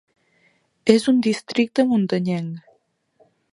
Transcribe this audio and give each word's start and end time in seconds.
És 0.93 1.05
un 1.11 1.19
districte 1.27 1.87
muntanyenc. 1.93 2.67